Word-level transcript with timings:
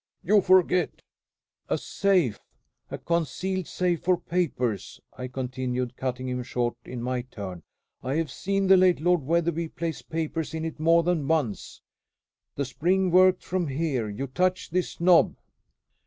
"You 0.23 0.41
forget" 0.41 1.03
"A 1.69 1.77
safe 1.77 2.39
a 2.89 2.97
concealed 2.97 3.67
safe 3.67 4.03
for 4.03 4.17
papers," 4.17 4.99
I 5.15 5.27
continued, 5.27 5.95
cutting 5.95 6.27
him 6.27 6.41
short 6.41 6.75
in 6.83 7.03
my 7.03 7.21
turn. 7.21 7.61
"I 8.01 8.15
have 8.15 8.31
seen 8.31 8.65
the 8.65 8.77
late 8.77 8.99
Lord 8.99 9.21
Wetherby 9.21 9.67
place 9.69 10.01
papers 10.01 10.55
in 10.55 10.65
it 10.65 10.79
more 10.79 11.03
than 11.03 11.27
once. 11.27 11.81
The 12.55 12.65
spring 12.65 13.11
worked 13.11 13.43
from 13.43 13.67
here. 13.67 14.09
You 14.09 14.25
touch 14.25 14.71
this 14.71 14.99
knob." 14.99 15.35